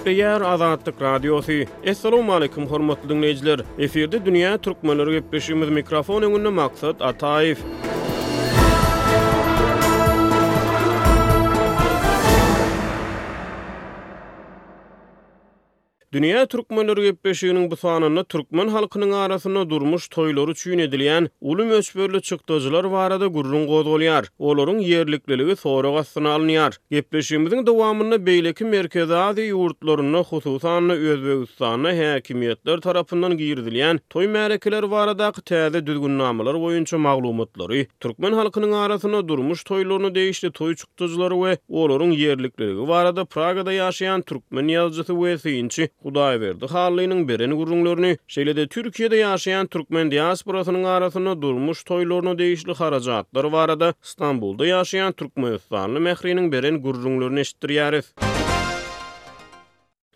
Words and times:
tayar 0.00 0.40
azanatda 0.44 0.92
radio 1.00 1.40
sy. 1.44 1.64
Assalamu 1.86 2.32
alaykum 2.32 2.66
hormatly 2.70 3.08
dinlejer. 3.10 3.60
Eferde 3.78 4.20
dünýä 4.26 4.56
türkmenleri 4.58 5.18
gürleşýümiiz. 5.20 5.70
Mikrofon 5.80 6.22
agymyňda 6.22 6.50
makthat 6.60 7.02
Ataif. 7.10 7.64
Dünya 16.12 16.46
Türkmenler 16.46 16.96
Gepbeşiğinin 16.96 17.70
bu 17.70 17.76
sanını 17.76 18.24
Türkmen 18.24 18.68
halkının 18.68 19.12
arasında 19.12 19.70
durmuş 19.70 20.08
toyları 20.08 20.54
çüyün 20.54 20.78
edilen 20.78 21.28
ulu 21.40 21.64
möçbörlü 21.64 22.20
çıktacılar 22.20 22.84
var 22.84 23.10
adı 23.10 23.26
gurrun 23.26 23.66
qoz 23.66 23.86
olyar. 23.86 24.26
Oların 24.38 24.78
yerlikliliği 24.78 25.56
soru 25.56 25.94
qasını 25.94 26.28
alınyar. 26.30 26.76
Gepbeşiğimizin 26.90 27.66
devamını 27.66 28.26
beyleki 28.26 28.64
merkezi 28.64 29.14
azi 29.16 29.40
yurtlarına 29.42 30.18
hususan 30.18 30.90
Özbekistan'a 30.90 32.14
hakimiyetler 32.14 32.80
tarafından 32.80 33.36
giyirdilyen 33.36 34.00
toy 34.10 34.26
mərəkələr 34.26 34.90
var 34.90 35.08
adı 35.14 35.30
təzi 35.50 35.86
düzgünnamalar 35.86 36.60
boyunca 36.60 36.98
mağlumatları 36.98 37.86
Türkmen 38.00 38.32
halkının 38.32 38.72
arasında 38.72 39.28
durmuş 39.28 39.64
toylarını 39.64 40.14
değişti 40.14 40.50
toy 40.52 40.74
çıktacıları 40.74 41.42
ve 41.44 41.58
oların 41.68 42.10
yerlikliliği 42.10 42.88
var 42.88 43.04
adı 43.04 43.24
Praga'da 43.24 43.72
yaşayan 43.72 44.22
Türkmen 44.22 44.68
yazıcısı 44.68 45.22
ve 45.22 45.38
Hudaý 46.02 46.38
berdi. 46.40 46.66
Halynyň 46.70 47.20
beren 47.28 47.52
gurunlaryny, 47.60 48.16
şeýlede 48.34 48.64
Türkiýede 48.74 49.20
ýaşaýan 49.22 49.68
türkmen 49.74 50.10
diasporasynyň 50.14 50.84
arasyna 50.96 51.34
durmuş 51.42 51.78
toýlaryny 51.90 52.34
değişli 52.42 52.74
harajatlar 52.80 53.50
barada 53.52 53.92
Istanbulda 54.02 54.66
ýaşaýan 54.72 55.16
türkmen 55.22 55.54
ýurtlaryny 55.54 56.06
mehriniň 56.10 56.52
beren 56.56 56.82
gurunlaryny 56.88 57.40
eşitdirýäris. 57.46 58.14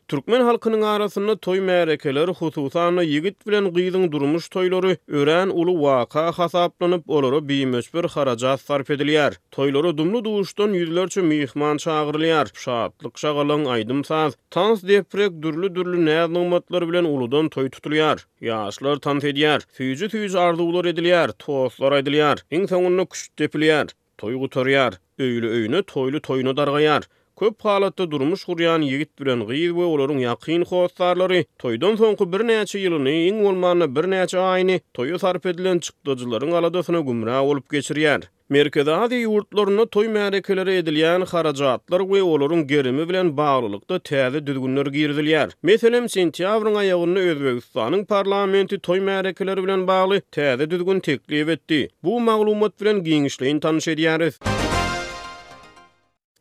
Türkmen 0.08 0.40
halkının 0.40 0.82
arasında 0.82 1.36
toy 1.38 1.60
merekeleri 1.60 2.30
hususana 2.30 3.02
yigit 3.02 3.46
bilen 3.46 3.72
gıydın 3.74 4.12
durmuş 4.12 4.48
toyları 4.48 4.96
ören 5.08 5.48
ulu 5.52 5.72
waka 5.78 6.38
hasaplanıp 6.38 7.10
olara 7.10 7.48
bir 7.48 7.64
meşbir 7.66 8.04
haraca 8.04 8.56
sarf 8.56 8.90
ediliyar. 8.90 9.34
Toyları 9.50 9.98
dumlu 9.98 10.24
duğuştan 10.24 10.68
yüzlerce 10.72 11.20
mihman 11.20 11.76
çağırlıyar. 11.76 12.48
Şahatlık 12.54 13.18
şağılın 13.18 13.64
aydım 13.64 14.04
saz. 14.04 14.32
Tans 14.50 14.82
deprek 14.82 15.42
dürlü 15.42 15.74
dürlü 15.74 16.04
nezlumatlar 16.06 16.88
bilen 16.88 17.04
uludan 17.04 17.48
toy 17.48 17.70
tutuluyar. 17.70 18.26
Yaşlar 18.40 18.96
tans 18.96 19.24
ediyar. 19.24 19.62
Füyücü 19.72 20.08
füyücü 20.08 20.38
arzular 20.38 20.84
ediliyar. 20.84 21.28
Tuaslar 21.28 21.92
ediliyar. 21.92 22.38
İnsanını 22.50 23.06
küşüt 23.06 23.38
depiliyar. 23.38 23.86
Toy 24.18 24.38
gutaryar, 24.38 24.94
Öylü 25.18 25.50
öyünü 25.50 25.82
toylu 25.82 26.20
toyunu 26.22 26.56
dargayar. 26.56 27.02
köp 27.40 27.62
halatda 27.64 28.06
durmuş 28.12 28.44
hurýan 28.48 28.84
ýigit 28.86 29.10
bilen 29.20 29.42
gyýyl 29.48 29.72
we 29.78 29.84
olaryň 29.94 30.20
ýakyn 30.28 30.62
hoýatlary 30.70 31.40
toýdan 31.64 31.98
soňky 32.00 32.28
bir 32.34 32.44
näçe 32.50 32.78
ýylyny 32.80 33.12
iň 33.30 33.42
bolmany 33.44 33.88
bir 33.98 34.08
näçe 34.12 34.38
aýny 34.44 34.78
toýy 34.98 35.18
sarp 35.24 35.46
edilen 35.52 35.78
çykdyjylaryň 35.88 36.56
aladasyna 36.60 37.00
gümra 37.10 37.42
bolup 37.48 37.66
geçirýär. 37.76 38.22
Merkezi 38.54 38.92
adi 38.94 39.16
yurtlarına 39.26 39.84
toy 39.96 40.06
mərəkələri 40.16 40.76
edilən 40.80 41.24
xaracatlar 41.26 42.02
və 42.10 42.20
onların 42.22 42.62
gerimi 42.70 43.02
bilən 43.10 43.32
bağlılıqda 43.40 43.98
təzi 44.08 44.42
düzgünlər 44.48 44.90
girdilər. 44.96 45.50
Məsələn, 45.66 46.06
sentyabrın 46.12 46.78
ayağında 46.82 47.24
Özbəkistanın 47.32 48.04
parlamenti 48.14 48.78
toy 48.78 49.02
mərəkələri 49.10 49.66
bilən 49.66 49.82
bağlı 49.90 50.20
təzi 50.38 50.70
düzgün 50.70 51.02
təklif 51.08 51.50
etdi. 51.56 51.80
Bu 52.06 52.20
məlumat 52.30 52.78
bilən 52.78 53.02
genişləyin 53.10 53.58
tanış 53.66 53.88
ediyəriz. 53.96 54.38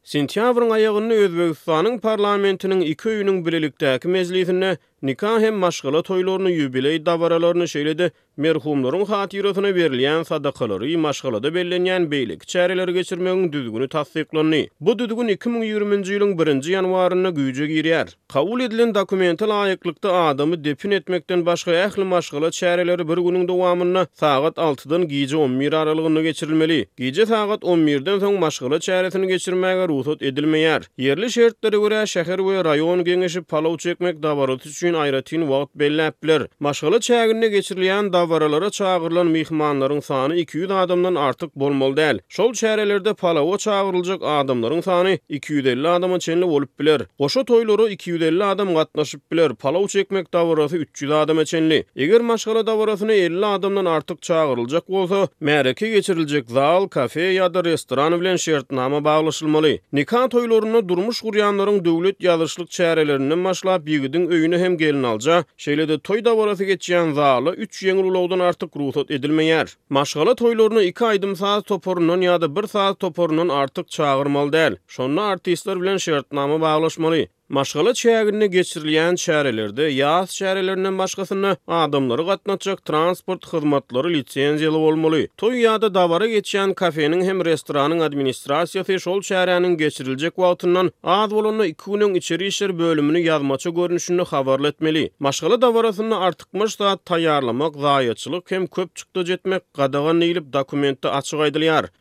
Sintyavrın 0.05 0.69
ayağını 0.69 1.13
Özbekistan'ın 1.13 1.97
parlamentinin 1.97 2.81
iki 2.81 3.09
oyunun 3.09 3.45
birlikteki 3.45 4.07
meclisinde 4.07 4.77
Ninika 5.05 5.39
hem 5.39 5.55
maşqla 5.55 6.01
toylorunu 6.01 6.49
yübiley 6.49 7.05
davaralarını 7.05 7.67
şeydi 7.67 8.11
merhumluun 8.37 9.05
hatirotına 9.05 9.75
veriln 9.75 10.23
sadda 10.23 10.51
kalları 10.51 10.87
iyi 10.87 11.03
da 11.03 11.53
bellin 11.55 12.11
beylik 12.11 12.41
çəyreəri 12.53 12.91
geçirməün 12.97 13.51
düzgünü 13.53 13.87
tasvsiyeqlanney. 13.87 14.69
Bu 14.81 14.99
düzgun 14.99 15.27
2020ciyılıün 15.27 16.39
birinci 16.39 16.71
yanvararına 16.71 17.29
güyücü 17.29 17.65
girər. 17.67 18.07
Kabul 18.27 18.61
edilin 18.61 18.95
dokumental 18.95 19.49
ayakqlık 19.61 20.03
da 20.03 20.13
adamı 20.13 20.63
depin 20.63 20.91
etmekkten 20.91 21.45
başka 21.45 21.71
ehli 21.73 22.03
maşgala 22.03 22.47
çəreleriri 22.47 23.07
bir 23.11 23.17
günün 23.27 23.47
devamına 23.47 24.07
sağat 24.13 24.57
6dan 24.57 25.03
giyici 25.05 25.37
10 25.37 25.51
miraralığıını 25.51 26.21
geçirmeli. 26.21 26.85
Giyce 26.97 27.25
sağat 27.25 27.63
11den 27.63 28.19
sonra 28.19 28.41
başşqılı 28.41 28.75
çəretsini 28.89 29.27
geçirməə 29.33 29.87
ruhot 29.87 30.21
edilmə 30.21 30.57
yerr. 30.65 30.83
yerli 31.07 31.31
şrtleri 31.31 31.75
görə 31.85 32.03
şəxrya 32.15 32.63
raun 32.69 33.03
geişşi 33.09 33.41
palauekmmekk 33.41 34.23
dabarlıtı 34.23 34.69
düşünün 34.69 34.94
üçin 34.95 34.95
ayratyn 34.95 35.41
wagt 35.41 35.75
belläpler. 35.75 36.47
Maşgala 36.59 36.95
çägini 36.99 37.45
geçirilýän 37.45 38.13
dawaralara 38.13 38.69
çağırlan 38.69 39.27
mehmanlaryň 39.35 40.01
sany 40.01 40.41
200 40.41 40.71
adamdan 40.71 41.15
artyk 41.15 41.55
bolmaly 41.55 41.91
däl. 41.97 42.19
Şol 42.29 42.49
şäherlerde 42.53 43.13
palawa 43.13 43.57
çağırylacak 43.57 44.21
adamlaryň 44.21 44.81
sany 44.81 45.17
250 45.29 45.87
adama 45.89 46.19
çenli 46.19 46.47
bolup 46.47 46.79
biler. 46.79 47.01
Oşo 47.19 47.45
toylara 47.45 47.89
250 47.89 48.43
adam 48.43 48.73
gatnaşyp 48.73 49.31
biler. 49.31 49.55
Palaw 49.55 49.87
çekmek 49.87 50.33
dawarasy 50.33 50.75
300 50.77 51.11
adama 51.11 51.45
çenli. 51.45 51.85
Eger 51.95 52.21
maşgala 52.21 52.67
dawarasyny 52.67 53.11
50 53.25 53.45
adamdan 53.45 53.85
artyk 53.85 54.21
çağırylacak 54.21 54.89
bolsa, 54.89 55.27
märeke 55.41 55.87
geçirilecek 55.93 56.49
zal, 56.49 56.87
kafe 56.87 57.21
ýa 57.33 57.53
da 57.53 57.63
restoran 57.63 58.21
bilen 58.21 58.35
şertnama 58.35 59.03
baglaşylmaly. 59.03 59.79
Nikah 59.93 60.29
toylaryna 60.29 60.89
durmuş 60.89 61.17
gurýanlaryň 61.21 61.85
döwlet 61.85 62.17
ýalyşlyk 62.23 62.69
çäherlerinden 62.77 63.43
başlap 63.43 63.85
bigidin 63.85 64.27
öýüne 64.29 64.57
hem 64.63 64.74
gelin 64.77 65.03
alca, 65.03 65.43
şeyle 65.57 65.87
de 65.87 65.99
toy 65.99 66.25
davarası 66.25 66.63
geçeyen 66.63 67.11
zaalı 67.13 67.53
3 67.55 67.83
yengil 67.83 68.03
ulogdan 68.03 68.39
artık 68.39 68.75
ruhsat 68.75 69.11
edilmeyer. 69.11 69.77
Maşgala 69.89 70.35
toylarını 70.35 70.83
2 70.83 71.05
aydım 71.05 71.35
saat 71.35 71.65
toporunun 71.65 72.21
ya 72.21 72.41
da 72.41 72.55
1 72.63 72.67
saat 72.67 72.99
toporunun 72.99 73.49
artık 73.49 73.89
çağırmalı 73.89 74.53
del. 74.53 74.75
Sonra 74.87 75.23
artistler 75.23 75.81
bilen 75.81 75.97
şartnamı 75.97 76.61
bağlaşmalı. 76.61 77.25
Maşgala 77.49 77.93
çeyagini 77.93 78.49
geçirilyen 78.49 79.15
çarelerde 79.15 79.83
yaz 79.83 80.35
çarelerinden 80.35 80.97
başkasını 80.97 81.57
adamları 81.67 82.25
katnatacak 82.25 82.85
transport 82.85 83.53
hızmatları 83.53 84.09
lisensiyeli 84.09 84.69
olmalı. 84.75 85.27
Toy 85.37 85.61
yada 85.61 85.93
davara 85.93 86.27
geçen 86.27 86.73
kafenin 86.73 87.21
hem 87.25 87.45
restoranın 87.45 87.99
administrasiyası 87.99 88.99
şol 88.99 89.21
çərənin 89.21 89.77
geçirilecek 89.77 90.39
vaatından 90.39 90.91
ad 91.03 91.31
volonu 91.31 91.65
iki 91.65 91.91
günün 91.91 92.13
içeri 92.13 92.47
işler 92.47 92.79
bölümünü 92.79 93.19
yazmaça 93.19 93.69
görünüşünü 93.69 94.25
havarlı 94.25 94.67
etmeli. 94.67 95.11
Maşgala 95.19 95.61
davarasını 95.61 96.19
artıqmış 96.19 96.79
da 96.79 96.97
tayarlamak, 96.97 97.75
zayiçilik 97.75 98.51
hem 98.51 98.67
köp 98.67 98.95
çıktı 98.95 99.25
cetmek 99.25 99.73
qadagan 99.73 100.21
dokumenti 100.21 100.53
dokumentte 100.53 101.09
açıq 101.09 101.39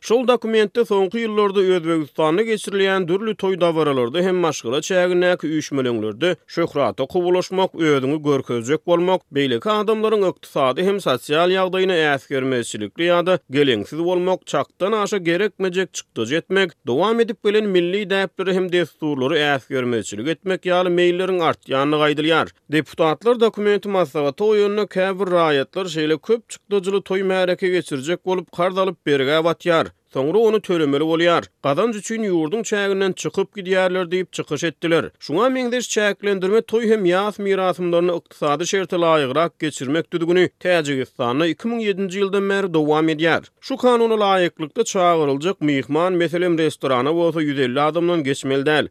Şol 0.00 0.28
dokumenti 0.28 0.84
sonki 0.84 1.18
yıllarda 1.18 1.60
Özbekistanlı 1.60 2.42
geçirilyen 2.42 3.08
dürlü 3.08 3.34
toy 3.34 3.60
davaralarda 3.60 4.20
hem 4.20 4.36
maşgala 4.36 4.80
çeyagini 4.82 5.33
ýa-da 5.34 5.46
üýşmelenlerde 5.54 6.30
şöhrata 6.46 7.04
gowulaşmak, 7.12 7.72
öýdüňi 7.74 8.18
görkezjek 8.26 8.82
bolmak, 8.88 9.20
beýleki 9.38 9.70
adamlaryň 9.72 10.26
ykdysady 10.30 10.84
hem 10.86 11.00
sosial 11.00 11.50
ýagdaýyny 11.54 11.96
äsgermeçilikli 12.14 13.08
ýa-da 13.08 13.38
gelengsiz 13.50 13.98
bolmak 14.10 14.46
çakdan 14.46 14.92
aşa 15.00 15.18
gerekmejek 15.18 15.94
çykdyz 15.94 16.32
etmek, 16.32 16.70
dowam 16.86 17.20
edip 17.20 17.42
gelen 17.44 17.68
milli 17.68 18.04
däpleri 18.12 18.54
hem 18.58 18.68
desturlary 18.72 19.42
äsgermeçilik 19.54 20.28
etmek 20.36 20.66
ýaly 20.70 20.92
meýilleriň 20.98 21.42
artýanyny 21.50 21.98
gaýdylýar. 22.04 22.48
Deputatlar 22.72 23.40
dokumenti 23.40 23.88
maslaga 23.88 24.32
toýuny 24.44 24.86
käbir 24.88 25.34
raýatlar 25.38 25.90
şeýle 25.96 26.18
köp 26.22 26.48
çykdyzly 26.50 27.02
toý 27.10 27.22
märeke 27.22 27.68
geçirjek 27.78 28.24
bolup 28.26 28.52
kardalyp 28.52 29.06
bergä 29.06 29.42
batýar. 29.44 29.90
sonra 30.14 30.38
onu 30.48 30.58
tölemeli 30.66 31.04
bolýar. 31.10 31.44
Gazanç 31.64 31.94
üçin 32.00 32.22
ýurdun 32.28 32.62
çägünden 32.72 33.12
çykyp 33.22 33.48
gidýärler 33.58 34.04
diýip 34.12 34.28
çykyş 34.36 34.62
etdiler. 34.68 35.04
Şuňa 35.26 35.46
meňdeş 35.56 35.84
çäklendirme 35.96 36.60
toý 36.72 36.84
hem 36.92 37.02
ýaz 37.10 37.42
mirasymlaryny 37.46 38.12
ykdysady 38.18 38.64
şertle 38.72 38.96
laýyqraq 39.04 39.50
geçirmek 39.64 40.12
düdügüni 40.12 40.44
Täjikistanda 40.64 41.48
2007-nji 41.54 42.18
ýylda 42.22 42.40
mer 42.50 42.64
dowam 42.76 43.08
edýär. 43.14 43.42
Şu 43.60 43.76
kanuny 43.76 44.16
laýyklykda 44.24 44.84
çağırıljak 44.92 45.60
myhman 45.70 46.12
meselem 46.22 46.58
restorana 46.62 47.14
bolsa 47.14 47.42
150 47.42 47.80
adamdan 47.80 48.24
geçmeli 48.24 48.64
däl. 48.70 48.86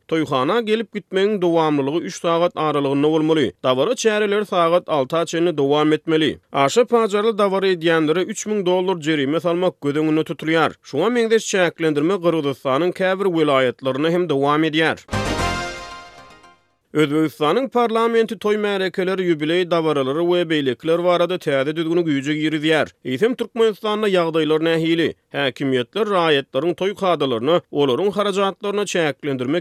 gelip 0.71 0.89
gitmeň 0.95 1.41
dowamlylygy 1.41 2.05
3 2.05 2.21
sagat 2.21 2.51
aralığına 2.65 3.03
bolmaly. 3.13 3.51
Dawara 3.63 3.91
çäreler 4.03 4.45
sagat 4.45 4.83
6 4.89 5.17
açyny 5.17 5.57
dowam 5.57 5.93
etmeli. 5.93 6.31
Aşa 6.53 6.85
pajarly 6.85 7.33
dawara 7.37 7.67
edýänlere 7.77 8.23
3000 8.25 8.65
dollar 8.65 9.01
jerime 9.01 9.39
salmak 9.39 9.75
gödeňini 9.85 10.21
tutulýar. 10.29 10.71
Şuňa 10.89 11.12
mengde 11.13 11.37
çäklendirme 11.51 12.15
Gürgüstanyň 12.25 12.91
käbir 12.99 13.25
vilayetlerini 13.37 14.09
hem 14.15 14.29
dowam 14.29 14.63
edýär. 14.63 14.97
Özbekistanyň 17.01 17.67
parlamenti 17.75 18.35
toy 18.39 18.57
märekeleri 18.63 19.21
yubiley 19.27 19.63
dawaralary 19.71 20.23
we 20.31 20.41
beýlekler 20.49 21.03
barada 21.05 21.37
täze 21.45 21.73
düzgün 21.75 22.01
güýje 22.09 22.33
girýär. 22.43 22.87
Ýetim 23.13 23.35
Türkmenistanyň 23.39 24.11
ýagdaýlar 24.13 24.59
nähili, 24.67 25.07
häkimetler 25.37 26.05
raýatlaryň 26.15 26.75
toy 26.81 26.91
kadalaryny, 27.01 27.57
olaryň 27.71 28.11
harajatlaryny 28.19 28.85
çäklendirme 28.85 29.59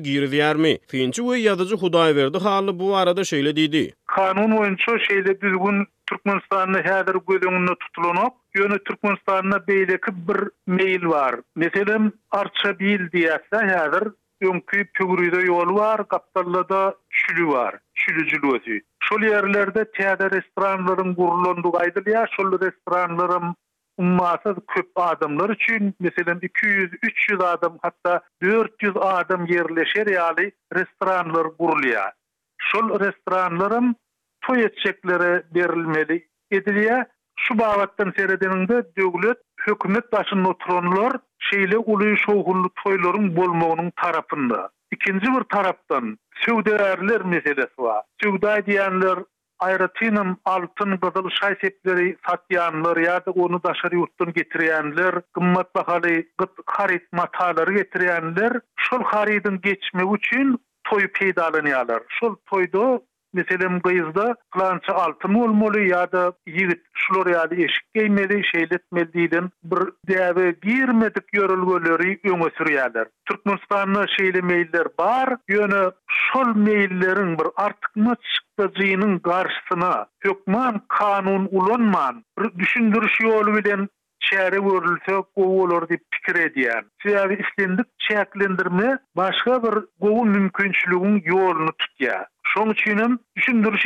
mi? 0.66 0.78
Finçi 0.90 1.22
we 1.22 1.34
ýazyjy 1.46 1.76
Hudaýberdi 1.86 2.38
hally 2.48 2.78
bu 2.78 2.94
arada 2.96 3.20
şeýle 3.32 3.56
diýdi. 3.60 3.84
Kanun 4.16 4.50
boýunça 4.56 4.92
şeýle 5.08 5.34
düzgün 5.46 5.86
Türkmenistanyň 6.10 6.82
häzir 6.90 7.16
gödüňini 7.32 7.74
tutulanok, 7.80 8.32
Yönü 8.58 8.78
Türkmenistanyna 8.84 9.56
beýleki 9.68 10.12
bir 10.28 10.40
meýil 10.68 11.06
var. 11.08 11.36
Meselim 11.56 12.12
Arça 12.30 12.78
Bil 12.78 13.12
diyasla 13.12 13.80
hazır 13.80 14.12
Ünkü 14.42 14.84
Pügrü'de 14.94 15.40
yol 15.46 15.74
var, 15.76 16.08
Kaptalla'da 16.08 16.94
Çülü 17.10 17.46
var, 17.48 17.78
Çülü 17.94 18.28
Cülüsü. 18.28 18.80
Şol 19.00 19.22
yerlerde 19.22 19.82
täze 19.92 20.26
restoranlaryň 20.30 21.14
gurulundu 21.14 21.70
gaydır 21.72 22.06
ya, 22.06 22.26
şol 22.36 22.52
restoranların 22.60 23.54
umması 23.98 24.54
köp 24.68 24.88
adamlar 24.96 25.50
üçin, 25.50 25.94
meselim 26.00 26.38
200-300 26.38 27.44
adam, 27.44 27.78
hatta 27.82 28.20
400 28.42 28.92
adam 28.96 29.46
yerleşer 29.46 30.06
yali 30.06 30.52
restoranlar 30.74 31.44
gurulya. 31.58 32.12
Şol 32.58 33.00
restoranların 33.00 33.96
toy 34.40 34.64
etçeklere 34.64 35.42
verilmeli 35.54 36.28
ediliya, 36.50 37.08
Şu 37.38 37.58
bağlantıdan 37.58 38.12
seyredeninde 38.16 38.82
devlet 38.98 39.38
hükümet 39.68 40.12
başının 40.12 40.44
oturanlar 40.44 41.12
şeyle 41.38 41.76
ulu 41.78 42.16
şovhullu 42.16 42.70
toyların 42.84 43.36
bolmağının 43.36 43.92
tarafında. 44.02 44.68
İkinci 44.90 45.26
bir 45.26 45.44
taraftan 45.44 46.18
sövdelerler 46.36 47.22
meselesi 47.22 47.78
var. 47.78 48.04
Sövdeler 48.22 48.66
diyenler 48.66 49.18
Ayratinim 49.58 50.36
altın 50.44 50.96
gızıl 51.00 51.28
şay 51.30 51.56
sepleri 51.60 52.16
satyanlar 52.26 52.96
ya 52.96 53.26
da 53.26 53.30
onu 53.30 53.62
daşarı 53.62 53.94
yurttun 53.96 54.32
getiriyenler, 54.32 55.14
gımmat 55.34 55.74
bakalı 55.74 56.10
gıt 56.38 56.50
harit 56.66 57.12
mataları 57.12 57.72
getiriyenler, 57.74 58.52
şol 58.76 59.02
haridin 59.02 59.60
geçme 59.62 60.04
uçin 60.04 60.58
toy 60.84 61.08
peydalını 61.08 62.00
Şol 62.08 62.34
toyda 62.50 63.00
meselem 63.34 63.78
gyzda 63.84 64.34
planca 64.54 64.94
altı 65.04 65.28
mol 65.28 65.52
moly 65.62 65.90
da 66.12 66.22
ýigit 66.52 66.80
şular 67.02 67.26
ýa-da 67.34 67.56
eşik 67.66 67.86
geýmeli, 67.98 68.38
şeýletmeli 68.52 69.06
diýdim. 69.14 69.46
Bir 69.72 69.80
däwe 70.10 70.46
girmedik 70.66 71.32
ýörelgeleri 71.38 72.10
öňe 72.32 72.48
sürýärler. 72.58 73.06
Türkmenistanyň 73.30 74.12
şeýle 74.16 74.40
meýilleri 74.50 74.92
bar, 75.00 75.34
ýöne 75.54 75.82
şol 76.18 76.52
meýilleriň 76.66 77.32
bir 77.40 77.48
artykma 77.66 78.16
çykdyjynyň 78.34 79.18
garşysyna 79.28 80.06
hökman 80.26 80.80
kanun 80.88 81.48
ulanman 81.52 82.24
bir 82.38 82.50
düşündürüş 82.58 83.20
ýoly 83.26 83.56
bilen 83.58 83.88
çäri 84.28 84.60
görülse 84.68 85.14
gowulur 85.36 85.88
diýip 85.92 86.04
pikir 86.12 86.36
edýär. 86.48 86.82
Şeýle 87.02 87.40
islendik 87.42 87.86
çäklendirme 88.10 88.98
başga 89.16 89.62
bir 89.62 89.74
gowun 90.00 90.28
mümkinçiligini 90.28 91.24
ýolyny 91.32 91.72
tutýar. 91.82 92.26
Şoň 92.52 92.70
üçinem 92.74 93.12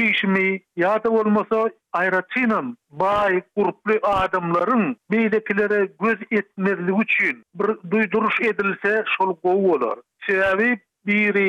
işimi 0.06 0.42
ýa-da 0.82 1.10
bolmasa 1.16 1.58
aýratynam 1.98 2.72
bay 3.02 3.36
guruply 3.58 3.98
adamlaryň 4.14 4.88
beýlekilere 5.14 5.78
göz 6.04 6.20
etmezligi 6.38 6.96
üçin 7.04 7.44
bir 7.60 7.68
duýduruş 7.92 8.40
edilse 8.48 9.04
şol 9.14 9.36
gowy 9.44 9.62
bolar. 9.68 9.98
Sebäbi 10.26 10.72
biri 11.06 11.46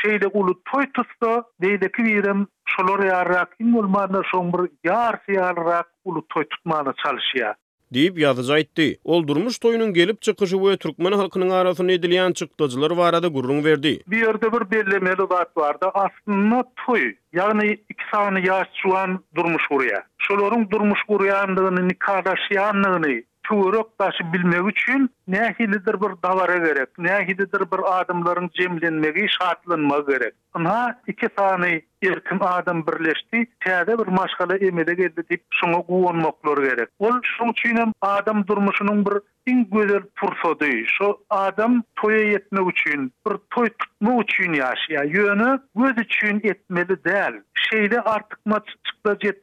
şeýle 0.00 0.26
uly 0.42 0.54
toy 0.72 0.84
tutsa 0.98 1.32
beýleki 1.66 2.02
birim 2.08 2.46
şolary 2.74 3.10
ýarrak, 3.14 3.54
iň 3.62 3.72
bolmanda 3.78 4.20
şoň 4.30 4.46
bir 4.58 6.20
toy 6.34 6.44
tutmana 6.56 6.90
çalyşýar. 7.04 7.54
Diip 7.94 8.18
yadıza 8.18 8.58
itti. 8.58 8.98
Ol 9.04 9.26
durmuş 9.26 9.58
toyunun 9.58 9.94
gelip 9.94 10.22
çıkışı 10.22 10.66
ve 10.68 10.76
Türkmen 10.76 11.12
halkının 11.12 11.50
arasını 11.50 11.92
edileyen 11.92 12.32
çıktıcılar 12.32 12.90
var 12.90 13.14
adı 13.14 13.28
gurrun 13.28 13.64
verdi. 13.64 14.00
Bir 14.06 14.22
ýerde 14.24 14.52
bir 14.52 14.70
belli 14.70 14.98
melubat 15.00 15.56
vardı. 15.56 15.86
Aslında 15.94 16.64
toy, 16.86 17.14
yani 17.32 17.66
iki 17.90 18.04
sani 18.12 18.46
yaşçuan 18.46 19.24
durmuş 19.34 19.62
oraya. 19.70 20.06
Şolaryň 20.18 20.70
durmuş 20.70 21.00
oraya 21.08 21.38
anlığını, 21.42 21.88
töwrek 23.48 23.86
taşy 23.98 24.24
bilmek 24.32 24.66
üçin 24.70 25.10
nähilidir 25.28 25.94
bir 26.02 26.22
dawara 26.22 26.56
gerek, 26.66 26.90
nähilidir 26.98 27.62
bir 27.72 27.80
adamlaryň 28.00 28.48
jemlenmegi 28.62 29.26
şartlanma 29.28 29.98
gerek. 30.08 30.34
Ha, 30.52 31.00
iki 31.06 31.28
tane 31.28 31.82
irkim 32.02 32.38
adam 32.42 32.86
birleşti, 32.86 33.46
täze 33.64 33.98
bir 33.98 34.06
maşgala 34.12 34.56
emele 34.56 34.94
geldi 34.94 35.22
diýip 35.30 35.42
şoňa 35.60 35.78
guwanmaklar 35.88 36.58
gerek. 36.68 36.88
Ol 36.98 37.14
şoň 37.36 37.50
üçin 37.50 37.80
adam 38.00 38.46
durmuşynyň 38.48 39.04
bir 39.06 39.20
en 39.48 39.64
güzel 39.72 40.02
pursody. 40.16 40.84
Şo 40.86 41.18
adam 41.30 41.82
toy 41.96 42.32
yetmek 42.32 42.70
üçin, 42.70 43.12
bir 43.26 43.36
toy 43.50 43.68
tutma 43.78 44.12
üçin 44.22 44.52
yaşaya. 44.52 45.02
Yönü 45.04 45.58
göz 45.76 45.98
üçin 46.04 46.40
etmeli 46.50 47.04
değil. 47.04 47.36
Şeyde 47.54 48.00
artık 48.00 48.38
maç 48.46 48.62
çıkacak 48.84 49.36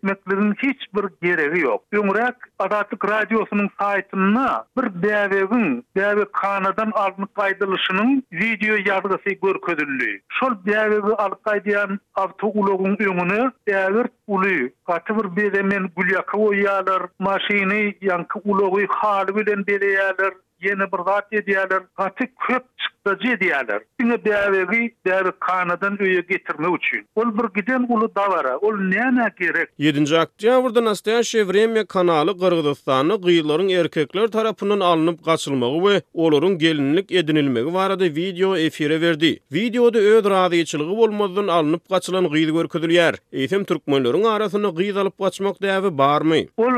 hiç 0.64 0.94
bir 0.96 1.28
gereği 1.28 1.64
yok. 1.64 1.84
Ümrak 1.94 2.50
Adatlık 2.60 3.10
Radyosu'nun 3.10 3.70
saytına 3.80 4.66
bir 4.78 5.04
devevin, 5.10 5.86
deve 5.98 6.26
kanadan 6.34 6.92
alınık 6.92 7.36
kaydılışının 7.36 8.24
video 8.34 8.76
yazgısı 8.94 9.30
görküdüllü. 9.44 10.20
Şol 10.30 10.52
devevi 10.66 11.02
alkaydayan 11.16 12.00
avto 12.16 12.48
ulogun 12.48 12.98
ümünü 13.00 13.52
devir 13.68 14.08
ulu. 14.28 14.70
Katıvır 14.88 15.36
bedemen 15.36 15.90
gülyakı 15.98 16.38
oyalar, 16.38 17.04
maşini 17.20 17.96
yankı 18.02 18.40
ulogu 18.44 18.82
halı 18.90 19.36
bilen 19.36 19.64
diýerler, 19.96 20.36
ýene 20.66 20.86
bir 20.94 21.02
zat 21.06 21.28
diýerler, 21.32 21.82
gaty 22.00 22.24
köp 22.48 22.64
çykdyjy 22.84 23.36
diýerler. 23.42 23.82
Şeňe 24.02 24.18
däwegi 24.26 24.86
däwe 25.08 25.32
kanadan 25.40 25.98
öýe 26.02 26.22
getirmek 26.30 26.76
üçin. 26.80 27.04
Ol 27.16 27.30
bir 27.38 27.48
giden 27.58 27.86
uly 27.90 28.08
dawara, 28.16 28.58
ol 28.58 28.80
näme 28.94 29.28
gerek? 29.40 29.70
7-nji 29.80 30.16
oktýabrda 30.22 30.84
nastaýaşy 30.88 31.44
wremya 31.50 31.84
kanaly 31.86 32.34
Gürgistanyň 32.46 33.20
gyýlaryň 33.28 33.70
erkekler 33.82 34.28
tarapynyň 34.38 34.82
alınıp 34.92 35.26
gaçylmagy 35.26 35.80
we 35.86 35.96
olaryň 36.14 36.56
gelinlik 36.64 37.12
edinilmegi 37.12 37.74
barada 37.74 38.08
wideo 38.08 38.56
efire 38.58 39.02
berdi. 39.02 39.34
Videoda 39.54 40.00
öz 40.00 40.26
razyçylygy 40.36 40.98
bolmazdan 41.04 41.48
alınıp 41.48 41.90
gaçylan 41.90 42.26
gyýy 42.34 42.50
görkezilýär. 42.58 43.20
Eýtim 43.34 43.68
türkmenleriň 43.74 44.26
arasyna 44.36 44.68
gyýy 44.82 45.00
alyp 45.04 45.20
gaçmak 45.28 45.62
däwi 45.62 45.98
barmy? 45.98 46.48
Ol 46.58 46.76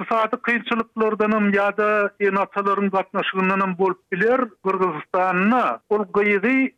bu 0.00 0.04
saatı 0.04 0.36
яда 0.46 1.26
ya 1.54 1.76
da 1.76 2.10
inatalarım 2.20 2.90
bilir, 2.92 3.78
bolp 3.78 4.12
biler 4.12 4.40
Gürgızistan'na 4.64 5.78
ol 5.90 6.04
gıyıdi 6.14 6.74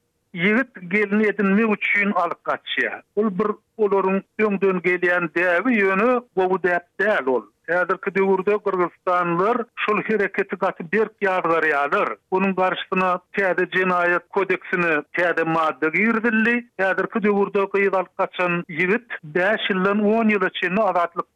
gelin 0.90 1.20
edinmi 1.24 1.66
uçuyun 1.66 2.12
alık 2.12 2.44
kaçıya. 2.44 3.02
Ol 3.16 3.30
bir 3.38 3.48
olorun 3.76 4.22
yon 4.38 4.58
geliyen 4.82 5.30
devi 5.34 5.76
yönü 5.78 6.20
bovu 6.36 6.62
dert 6.62 7.28
ol. 7.28 7.42
Tadir 7.66 7.98
ki 7.98 8.14
devurda 8.14 8.52
Gürgızistanlılar 8.66 9.56
şul 9.76 10.02
hareketi 10.02 10.60
berk 10.92 11.12
yargar 11.20 11.62
yalar. 11.62 12.08
Onun 12.30 12.54
karşısına 12.54 13.18
tadir 13.32 13.70
cinayet 13.70 14.28
kodeksini 14.28 15.02
tadir 15.16 15.42
madde 15.46 15.88
girdirli. 15.88 16.66
Tadir 16.78 17.06
ki 17.06 17.22
devurda 17.22 17.60
alqaçan 17.98 18.52
alık 18.52 19.20
5 19.24 19.70
yıllan 19.70 19.98
10 20.04 20.28
yıllan 20.28 20.50
10 20.62 20.70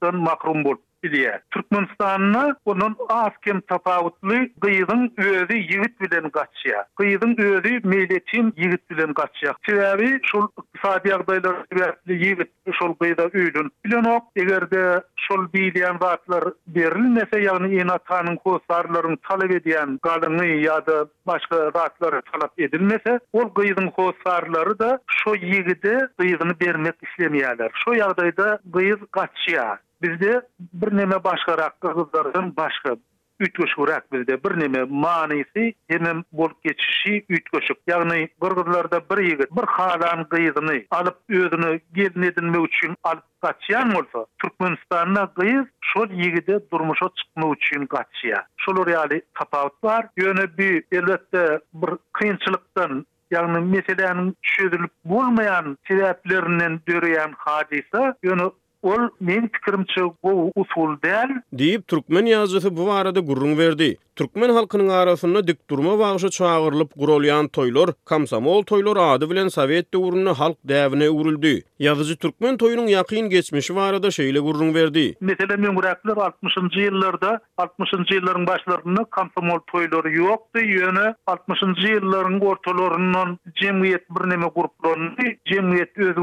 yıllan 0.02 0.16
mahrum 0.21 0.59
yıllan 0.59 0.78
bilýär. 1.02 1.40
Türkmenistanyny 1.54 2.52
onuň 2.73 2.92
as 3.12 3.37
kim 3.44 3.61
tapawutly 3.71 4.42
gyýyň 4.64 5.02
özi 5.23 5.56
ýigit 5.62 5.94
bilen 6.04 6.30
gaçýar. 6.37 6.85
Gyýyň 7.00 7.32
özi 7.47 7.73
meyletin 7.92 8.52
ýigit 8.62 8.82
bilen 8.92 9.14
gaçýar. 9.21 9.56
Şeýle 9.68 10.09
şol 10.30 10.47
iqtisadi 10.49 11.12
ýagdaýlar 11.12 11.59
berli 11.73 12.21
ýigit 12.28 12.78
şol 12.78 12.94
gyýda 13.02 13.26
öýdün. 13.35 13.71
Bilen 13.85 14.09
ok 14.12 14.30
egerde 14.44 15.02
şol 15.26 15.47
bilen 15.56 16.00
vaatlar 16.00 16.47
berilmese, 16.78 17.42
ýagny 17.49 17.73
ýene 17.80 17.99
tanyň 18.12 18.38
gostarlaryny 18.47 19.18
talap 19.30 19.54
edýän 19.59 19.99
galyny 20.02 20.52
ýa-da 20.62 21.00
başga 21.26 21.64
wagtlar 21.76 22.21
talap 22.30 22.52
edilmese, 22.59 23.18
ol 23.32 23.49
gyýyň 23.59 23.90
gostarlary 23.99 24.78
da 24.78 24.92
şo 25.23 25.35
ýigide 25.35 25.99
gyýyny 26.23 26.54
bermek 26.62 26.99
islemeýärler. 27.11 27.75
Şo 27.85 27.99
ýagdaýda 27.99 28.54
gyýyň 28.71 29.09
gaçýar. 29.12 29.82
bizde 30.02 30.42
bir 30.61 30.97
neme 30.97 31.25
başgaraq 31.25 31.71
qızlardan 31.80 32.56
başga 32.56 32.97
üç 33.40 33.52
köşük 33.52 34.12
bizde 34.12 34.44
bir 34.44 34.59
nime 34.61 34.85
manisi 34.85 35.75
hem 35.88 36.23
bolup 36.32 36.62
geçişi 36.64 37.25
3 37.28 37.44
köşük 37.50 37.76
yani 37.87 38.28
qırqızlarda 38.40 39.00
bir 39.16 39.23
yigit 39.25 39.50
bir 39.56 39.62
xalan 39.62 40.26
gyzyny 40.32 40.85
alıp 40.90 41.16
özünü 41.28 41.80
gelin 41.94 42.23
edinme 42.23 42.59
üçün 42.64 42.94
alıp 43.02 43.23
qaçyan 43.40 43.92
bolsa 43.94 44.26
Türkmenistanna 44.42 45.32
şol 45.80 46.11
yigide 46.11 46.71
durmuşa 46.73 47.06
çıkma 47.16 47.52
üçün 47.52 47.87
qaçya 47.87 48.47
şol 48.56 48.87
reali 48.87 49.23
tapawut 49.35 49.82
bar 49.82 50.09
yöne 50.16 50.59
bi 50.59 50.82
elbette 50.92 51.61
bir 51.75 51.90
qıynçılıqdan 52.12 53.06
Yani 53.30 53.61
meselenin 53.71 54.37
çözülüp 54.42 54.90
bulmayan 55.04 55.78
sebeplerinden 55.88 56.80
dörüyen 56.88 57.32
hadise, 57.37 58.14
yani 58.23 58.42
Ol 58.83 59.09
men 59.21 59.49
pikirimçe 59.49 60.01
bu 60.25 60.53
usul 60.57 60.97
däl. 61.03 61.31
Dip 61.59 61.87
Türkmen 61.89 62.27
ýazgysy 62.33 62.71
bu 62.77 62.87
barada 62.87 63.21
gurrun 63.21 63.59
berdi. 63.59 63.97
Türkmen 64.16 64.49
halkının 64.50 64.88
arasında 64.88 65.47
dik 65.47 65.71
durma 65.71 65.99
bağışı 65.99 66.28
çağırılıp 66.31 66.92
gurulyan 66.97 67.49
toylar, 67.49 67.90
kamsamol 68.04 68.62
toylar 68.62 68.97
adı 68.97 69.31
bilen 69.31 69.49
Sovet 69.49 69.95
devrini 69.95 70.28
halk 70.28 70.57
devine 70.64 71.11
uğruldu. 71.11 71.47
Yazıcı 71.78 72.16
Türkmen 72.16 72.57
toyunun 72.57 72.87
ýakyn 72.87 73.28
geçmişi 73.35 73.76
var 73.76 73.95
şeýle 73.95 74.12
şeyle 74.12 74.38
gurrun 74.38 74.75
verdi. 74.75 75.14
Mesela 75.21 75.57
memurakler 75.57 76.12
60-cı 76.12 76.81
yıllarda, 76.81 77.40
60 77.57 77.92
njy 77.92 78.14
yılların 78.14 78.47
başlarında 78.47 79.04
kamsamol 79.04 79.59
toylor 79.73 80.04
yoktu. 80.04 80.59
ýöne 80.61 81.14
60 81.26 81.62
njy 81.62 81.92
yılların 81.92 82.40
ortalarından 82.40 83.38
cemiyet 83.54 84.04
bir 84.11 84.31
neme 84.31 84.47
gurplandı, 84.54 85.23
cemiyet 85.49 85.99
özü 85.99 86.23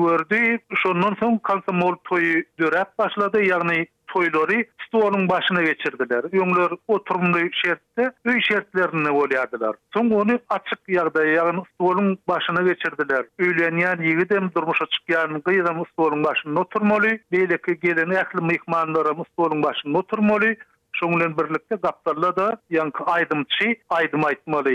Şondan 0.75 1.15
son 1.19 1.37
kamsamol 1.37 1.95
toyu 2.09 2.43
dörek 2.59 2.99
başladı. 2.99 3.43
Yani 3.43 3.87
toylary 4.13 4.57
stolun 4.87 5.29
başyna 5.29 5.61
geçirdiler. 5.63 6.21
Ýöngler 6.39 6.71
oturumly 6.87 7.49
şertde, 7.61 8.11
öý 8.27 8.41
şertlerini 8.47 9.11
bolýadylar. 9.19 9.77
Soň 9.95 10.13
ony 10.21 10.37
açyk 10.57 10.81
ýerde, 10.97 11.21
ýagny 11.35 11.63
stolun 11.75 12.09
başyna 12.27 12.65
geçirdiler. 12.71 13.27
Öýlenýän 13.45 14.03
ýigit 14.09 14.33
hem 14.37 14.49
durmuşa 14.57 14.87
çykýan 14.95 15.39
gyýyrym 15.49 15.83
stolun 15.93 16.23
başyna 16.23 16.61
oturmaly, 16.65 17.13
beýleki 17.31 17.77
gelen 17.85 18.11
ähli 18.23 18.41
myhmanlara 18.51 19.15
stolun 19.33 19.63
başyna 19.63 19.97
oturmaly. 19.97 20.55
şoňlan 21.01 21.33
birlikde 21.37 21.75
gapdarla 21.83 22.31
da 22.39 22.47
ýa-ni 22.75 22.91
aýdymçy 23.15 23.67
aýdym 23.97 24.25
aýtmaly 24.29 24.73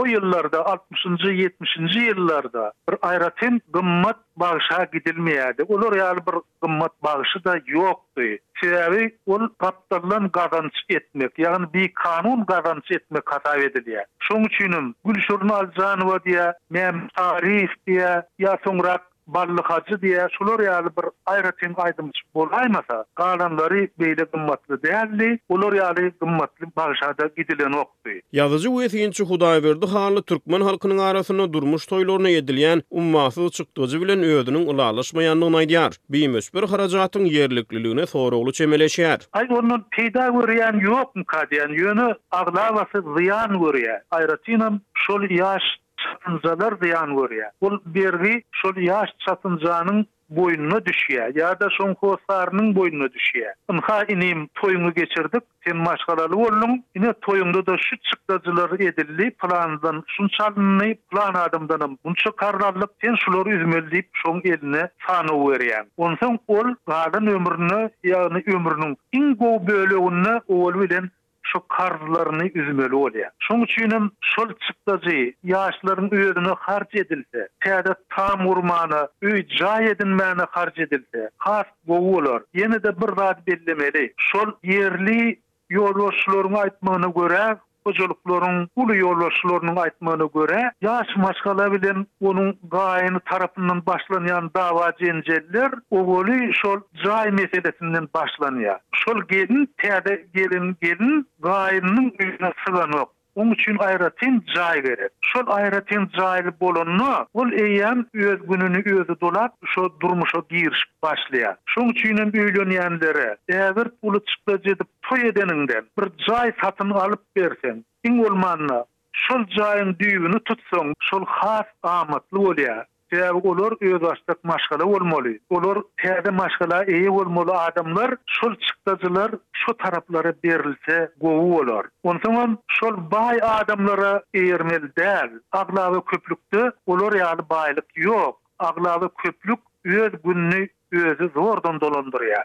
o 0.00 0.02
ýyllarda 0.12 0.60
60-njy 0.74 1.34
70-nji 1.46 2.04
ýyllarda 2.12 2.70
bir 2.88 2.96
aýratyn 3.10 3.58
gymmat 3.74 4.16
bagşa 4.38 4.84
gidilmeýärdi. 4.94 5.66
Olar 5.66 5.92
ýaly 5.98 6.22
bir 6.28 6.38
gymmat 6.62 6.92
bagşy 7.02 7.40
da 7.44 7.56
ýokdy. 7.74 8.38
Şeýle 8.62 9.10
ol 9.26 9.48
gapdarlan 9.58 10.30
gazanç 10.32 10.74
etmek, 10.88 11.38
ýa-ni 11.38 11.72
bir 11.74 11.92
kanun 11.94 12.44
gazanç 12.46 12.90
etmek 12.90 13.26
hata 13.32 13.56
edilýär. 13.58 14.06
Şoň 14.30 14.46
üçin 14.46 14.94
Gülşurnal 15.04 15.70
Janowa 15.76 16.16
diýä, 16.24 16.46
"Mem 16.70 17.08
tarih" 17.16 17.70
diýä, 17.86 18.22
ýa-da 18.38 18.98
ballı 19.28 20.02
diye 20.02 20.28
şular 20.38 20.60
yali 20.60 20.86
bir 20.86 21.04
ayrıtın 21.26 21.74
aydımış 21.76 22.18
bolaymasa 22.34 23.04
qalanları 23.16 23.88
beyle 24.00 24.24
gımmatlı 24.32 24.82
değerli 24.82 25.38
ular 25.48 25.72
yali 25.72 26.12
gımmatlı 26.20 26.66
bağışada 26.76 27.30
gidilen 27.36 27.72
oktu. 27.72 28.10
Yazıcı 28.32 28.70
uyetiyinçi 28.70 29.24
Hudayverdi 29.24 29.86
halı 29.86 30.22
Türkmen 30.22 30.60
halkının 30.60 30.98
arasını 30.98 31.52
durmuş 31.52 31.86
toylarına 31.86 32.30
edilyen 32.30 32.82
ummasız 32.90 33.50
çıktıcı 33.52 34.00
bilen 34.02 34.22
öğüdünün 34.22 34.66
ılalışmayanlığına 34.74 35.56
aydiyar. 35.56 35.92
Bir 36.10 36.28
müsbir 36.28 36.62
haracatın 36.62 37.24
yerlikliliğine 37.24 38.06
soruğulu 38.06 38.52
çemeleşiyar. 38.52 39.20
Ay 39.32 39.46
onun 39.50 39.86
peyda 39.96 40.32
vuruyan 40.32 40.78
yok 40.78 41.16
mu 41.16 41.22
yönü 41.70 42.14
ağlavası 42.30 43.04
ziyan 43.18 43.54
vuruyan. 43.60 43.98
Ayrıtınam 44.10 44.80
şul 44.94 45.30
yaş 45.30 45.62
çatıncalar 45.98 46.74
ziyan 46.82 47.16
görüyor. 47.16 47.50
Bu 47.62 47.80
bergi 47.86 48.42
şol 48.52 48.76
yaş 48.76 49.10
çatıncanın 49.18 50.06
boynuna 50.28 50.84
düşüyor. 50.86 51.26
Ya 51.34 51.60
da 51.60 51.68
son 51.70 51.94
kosarının 51.94 52.76
boynuna 52.76 53.12
düşüyor. 53.12 53.52
Bunha 53.70 54.04
inim 54.04 54.48
toyunu 54.54 54.94
geçirdik. 54.94 55.42
Sen 55.66 55.76
maşgalalı 55.76 56.36
olun. 56.36 56.84
Yine 56.96 57.12
toyunda 57.20 57.66
da 57.66 57.76
şu 57.78 57.96
çıktacılar 57.98 58.70
edilli, 58.70 59.30
Planından 59.30 60.02
sun 60.06 60.28
çalınlayıp 60.28 61.10
plan 61.10 61.34
adımdan 61.34 61.98
bunu 62.04 62.14
çıkarlarlık. 62.14 62.90
Sen 63.04 63.14
şuları 63.14 63.50
üzmel 63.50 63.90
şon 64.12 64.32
son 64.32 64.40
eline 64.52 64.88
sana 65.06 65.32
On 65.32 65.58
Onsan 65.96 66.38
ol, 66.48 66.74
galen 66.88 67.26
ömrünü 67.26 67.90
yani 68.04 68.42
ömrünün 68.46 68.96
ingo 69.12 69.66
bölü 69.66 69.96
onu 69.96 70.40
olu 70.48 70.80
bilen 70.82 71.10
şu 71.52 71.62
karzlarını 71.68 72.44
üzmeli 72.54 72.94
oluyor. 72.94 73.30
Şunun 73.38 73.64
için 73.64 74.12
şol 74.20 74.48
çıktacı 74.66 75.32
yaşların 75.44 76.08
üyedini 76.18 76.54
harc 76.58 76.98
edilse, 77.00 77.48
teyde 77.60 77.94
tam 78.08 78.46
urmanı, 78.46 79.08
üy 79.22 79.46
ca 79.46 79.80
edinmeni 79.80 80.42
harc 80.50 80.82
edilse, 80.82 81.30
harf 81.38 81.66
boğu 81.88 82.16
olur. 82.16 82.40
Yeni 82.54 82.82
de 82.82 83.00
bir 83.00 83.16
rad 83.22 83.38
bellemeli. 83.46 84.12
Şol 84.16 84.52
yerli 84.62 85.38
yoruşlarına 85.70 86.58
aitmanı 86.58 87.12
görev, 87.16 87.54
ojolukların 87.84 88.68
ulu 88.76 88.94
yollaşlarının 88.94 89.76
aytmanı 89.76 90.28
göre 90.34 90.72
yaş 90.82 91.06
maskala 91.16 91.72
bilen 91.72 92.06
onun 92.20 92.58
gayeni 92.70 93.20
tarafından 93.24 93.86
başlanyan 93.86 94.50
dava 94.56 94.92
cenceller 95.00 95.72
o 95.90 96.06
golü 96.06 96.54
şol 96.54 96.80
cay 97.04 97.30
meselesinden 97.30 98.08
başlanıyor 98.14 98.78
Şol 98.92 99.22
gelin 99.28 99.74
teyde 99.78 100.26
gelin 100.34 100.76
gelin 100.82 101.26
gayeninin 101.42 102.14
üzerine 102.20 102.52
sığanok. 102.68 103.17
onun 103.38 103.54
için 103.54 103.76
ayratin 103.78 104.44
cay 104.54 104.82
verir. 104.82 105.10
Şol 105.20 105.46
ayratin 105.46 106.08
cay 106.16 106.40
verir 106.40 106.52
bolonu, 106.60 107.26
ol 107.34 107.52
eyyem 107.52 108.06
öz 108.14 108.46
gününü 108.48 108.82
özü 109.00 109.20
dolap, 109.20 109.52
şo 109.64 109.88
durmuşa 110.00 110.38
giriş 110.48 110.82
başlayan. 111.02 111.56
Şun 111.66 111.92
çinin 111.92 112.32
büyülün 112.32 112.70
yenleri, 112.70 113.36
eğer 113.48 113.74
bulu 114.02 114.24
çıkta 114.24 114.74
toy 115.02 115.28
edeninden, 115.28 115.84
bir 115.98 116.24
cay 116.26 116.52
satın 116.62 116.90
alıp 116.90 117.22
versin, 117.36 117.84
in 118.04 118.24
olmanla, 118.24 118.84
şol 119.12 119.44
cayin 119.56 119.96
düğünü 119.98 120.40
tutsun, 120.44 120.94
şol 121.00 121.24
has 121.26 121.66
amatlı 121.82 122.38
olya, 122.38 122.86
Sebebi 123.12 123.48
olur 123.48 123.72
öz 123.80 124.08
açlık 124.10 124.44
maşgala 124.44 124.84
olmaly. 124.84 125.38
Olur 125.50 125.82
herde 125.96 126.30
maşgala 126.30 126.84
iyi 126.84 127.08
bolmaly 127.10 127.50
adamlar 127.56 128.14
şol 128.26 128.54
çıktacılar 128.54 129.30
şu 129.52 129.74
taraplara 129.76 130.32
berilse 130.44 131.12
govu 131.20 131.56
olur. 131.60 131.84
Onsaman, 132.02 132.58
şol 132.68 133.10
bay 133.10 133.38
adamlara 133.42 134.22
eýermel 134.34 134.96
değil. 134.96 135.40
Aglavı 135.52 136.04
köplükte 136.04 136.70
olur 136.86 137.12
yani 137.12 137.40
baylık 137.50 137.96
yok. 137.96 138.40
Aglavı 138.58 139.08
köplük 139.14 139.58
öz 139.84 140.12
günni 140.24 140.68
özü 140.92 141.30
zordan 141.34 141.80
dolandırıyor. 141.80 142.42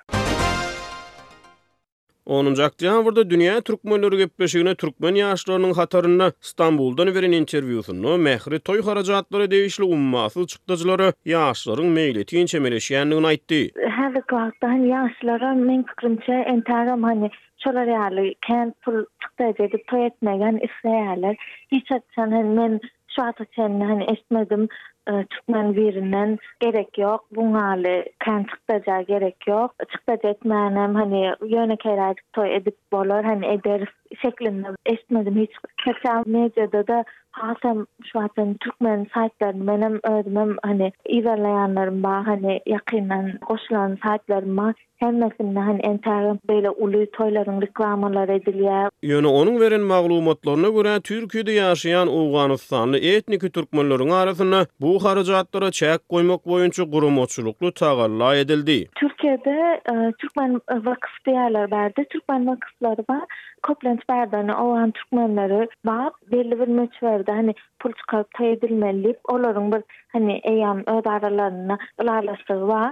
Onuncu 2.26 2.64
akdiyan 2.64 3.06
burada 3.06 3.30
Dünya 3.30 3.62
Türkmenleri 3.62 4.18
Gepbeşiğine 4.18 4.76
Türkmen 4.76 5.14
ýaşlarynyň 5.16 5.74
hatarynda 5.76 6.32
Istanbuldan 6.42 7.16
verin 7.16 7.32
interwýusyny 7.42 8.18
Mehri 8.20 8.60
Toy 8.60 8.82
Harajatlary 8.82 9.52
Değişli 9.52 9.84
ummasy 9.84 10.40
Asıl 10.40 10.56
ýaşlaryň 10.70 11.14
yağışların 11.26 11.86
meyleti 11.86 12.36
aýtdy. 12.38 12.94
yenliğine 12.94 13.28
aitti. 13.28 13.72
Her 13.76 14.16
vakti 14.16 14.36
halkta 14.36 14.68
hani 14.68 14.88
yağışlara 14.90 15.54
men 15.54 15.84
fikrimce 15.84 16.32
entaram 16.34 17.04
hani 17.04 17.32
çolar 17.58 17.86
yağlı 17.88 18.34
kent 18.48 18.82
pul 18.82 19.06
tıkta 19.22 19.54
toy 19.88 20.06
etmegen 20.06 20.60
isleyerler. 20.68 21.36
Hiç 21.72 21.92
atsan 21.92 22.30
men 22.30 22.80
şu 23.16 23.22
atı 23.24 23.44
hani 23.58 24.04
esmedim. 24.04 24.68
tutman 25.06 25.76
verilmen 25.76 26.40
gerek 26.60 26.98
yok 26.98 27.24
bu 27.36 27.54
hali 27.54 28.06
kan 28.26 28.44
çıkacağ 28.44 29.02
gerek 29.02 29.36
yok 29.48 29.74
çıkta 29.92 30.30
etmenem 30.30 30.96
hani 30.96 31.32
yöne 31.50 31.78
keradık 31.78 32.34
toy 32.34 32.56
edip 32.56 32.76
BOLOR 32.92 33.24
hani 33.24 33.46
eder 33.46 33.82
şeklinde 34.22 34.68
etmedim 34.86 35.36
hiç 35.38 35.52
kesal 35.86 36.24
mecada 36.26 36.88
da 36.88 37.04
hatam 37.32 37.86
şu 38.12 38.22
hatan 38.24 38.54
tutman 38.54 39.08
menem 39.54 40.58
hani 40.64 40.92
izleyenlerim 41.10 42.04
ba 42.04 42.28
hani 42.28 42.60
yakından 42.66 43.32
koşulan 43.38 43.98
saatler 44.04 44.44
ma 44.44 44.74
hemmesinde 44.98 45.60
hani 45.60 45.80
entarım 45.80 46.40
böyle 46.50 46.70
ulu 46.70 47.12
toyların 47.12 47.62
reklamları 47.62 48.34
ediliyor 48.34 48.90
yöne 49.02 49.28
onun 49.28 49.60
veren 49.60 49.82
maglumatlarına 49.82 50.70
göre 50.70 51.02
Türkiye'de 51.02 51.52
yaşayan 51.52 52.08
Afganistanlı 52.08 52.98
etnik 52.98 53.54
Türkmenlerin 53.54 54.10
arasında 54.10 54.66
bu 54.82 54.93
harajatlara 55.02 55.70
çäk 55.80 56.02
goýmak 56.10 56.42
boýunça 56.46 56.84
gurumçuluklu 56.84 57.72
tagalla 57.74 58.36
edildi. 58.36 58.90
Türkiýede 59.00 59.56
e, 59.94 60.12
türkmen 60.22 60.60
wakf 60.70 61.14
diýerler 61.26 61.72
berdi. 61.72 62.06
Türkmen 62.10 62.46
wakflary 62.46 63.04
bar. 63.10 63.22
Koplent 63.64 64.10
berdi. 64.10 64.54
Olan 64.54 64.92
türkmenleri 64.92 65.68
bar. 65.86 66.12
Belli 66.32 66.60
bir 66.60 66.68
möç 66.68 66.94
Hani 67.28 67.54
pul 67.80 67.92
çykaryp 67.94 68.28
taýdylmaly. 68.38 69.14
Olaryň 69.28 69.72
bir 69.74 69.82
hani 70.08 70.34
eýam 70.40 70.80
ödärlerini 70.84 71.78
ulaşdyr 72.00 72.62
we 72.76 72.86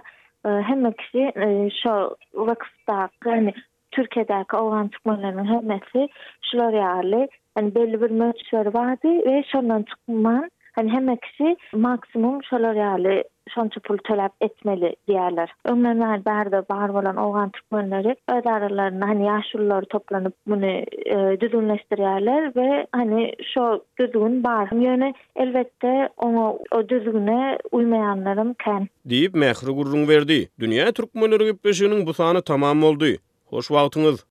hemme 0.61 0.93
kişi 0.93 1.19
e, 1.19 1.69
şo 1.83 2.15
wakfda 2.33 3.09
hani 3.23 3.53
Türkiýedäki 3.91 4.55
olan 4.55 4.89
türkmenleriň 4.89 5.45
hemmesi 5.55 6.09
şular 6.51 6.73
ýaly. 6.73 7.27
belli 7.57 8.01
bir 8.01 8.11
möç 8.11 8.53
berdi 8.73 9.01
we 9.23 9.43
şondan 9.51 9.83
türkmen 9.83 10.49
Yani 10.89 11.15
maksimum 11.73 12.43
şolar 12.43 12.75
yali 12.75 13.23
şonca 13.55 13.81
pul 13.83 13.97
tölep 13.97 14.31
etmeli 14.41 14.95
diyerler. 15.07 15.53
Ömrenler 15.65 16.25
berde 16.25 16.63
bar 16.69 16.89
olan 16.89 17.15
oğan 17.17 17.49
tıkmanları 17.49 18.15
öde 18.29 18.49
aralarına 18.51 19.07
hani 19.07 19.25
yaşlılar 19.25 19.81
toplanıp 19.83 20.33
bunu 20.47 20.65
e, 20.65 21.39
düzünleştir 21.41 21.99
ve 22.55 22.87
hani 22.91 23.31
şu 23.53 23.83
düzgün 23.99 24.43
bar. 24.43 24.79
Yani 24.81 25.13
elbette 25.35 26.09
ona, 26.17 26.51
o 26.51 26.89
düzgüne 26.89 27.57
uymayanlarım 27.71 28.53
ken. 28.63 28.87
Deyip 29.05 29.35
mehru 29.35 29.75
gurrun 29.75 30.07
verdi. 30.07 30.49
Dünya 30.59 30.91
Türkmanları 30.91 31.43
gibi 31.49 32.03
bu 32.05 32.13
sahanı 32.13 32.41
tamam 32.41 32.83
oldu. 32.83 33.05
Hoş 33.45 33.71
vaktiniz. 33.71 34.25